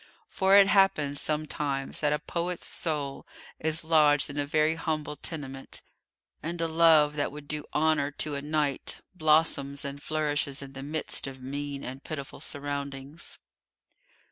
For 0.29 0.55
it 0.57 0.65
happens, 0.65 1.21
sometimes, 1.21 1.99
that 1.99 2.11
a 2.11 2.17
poet's 2.17 2.65
soul 2.65 3.27
is 3.59 3.83
lodged 3.83 4.31
in 4.31 4.39
a 4.39 4.47
very 4.47 4.73
humble 4.73 5.15
tenement, 5.15 5.83
and 6.41 6.59
a 6.59 6.67
love 6.67 7.15
that 7.17 7.31
would 7.31 7.47
do 7.47 7.65
honour 7.71 8.09
to 8.13 8.33
a 8.33 8.41
knight 8.41 9.01
blossoms 9.13 9.85
and 9.85 10.01
flourishes 10.01 10.63
in 10.63 10.73
the 10.73 10.81
midst 10.81 11.27
of 11.27 11.39
mean 11.39 11.83
and 11.83 12.03
pitiful 12.03 12.39
surroundings. 12.41 13.37